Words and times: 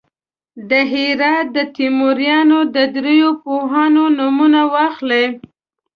د 0.69 0.71
هرات 0.91 1.45
د 1.55 1.57
تیموریانو 1.77 2.59
د 2.75 2.77
دریو 2.95 3.31
پوهانو 3.43 4.03
نومونه 4.17 4.61
واخلئ. 4.73 5.25